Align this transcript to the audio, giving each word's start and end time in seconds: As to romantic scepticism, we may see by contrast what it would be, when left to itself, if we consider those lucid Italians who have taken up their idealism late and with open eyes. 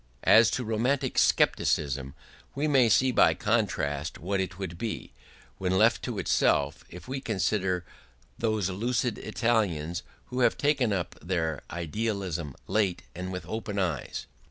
As 0.23 0.49
to 0.49 0.63
romantic 0.65 1.19
scepticism, 1.19 2.15
we 2.55 2.67
may 2.67 2.89
see 2.89 3.11
by 3.11 3.35
contrast 3.35 4.17
what 4.17 4.39
it 4.39 4.57
would 4.57 4.75
be, 4.79 5.13
when 5.59 5.77
left 5.77 6.01
to 6.05 6.17
itself, 6.17 6.83
if 6.89 7.07
we 7.07 7.21
consider 7.21 7.85
those 8.35 8.67
lucid 8.71 9.19
Italians 9.19 10.01
who 10.31 10.39
have 10.39 10.57
taken 10.57 10.91
up 10.91 11.15
their 11.21 11.61
idealism 11.69 12.55
late 12.65 13.03
and 13.13 13.31
with 13.31 13.45
open 13.45 13.77
eyes. 13.77 14.25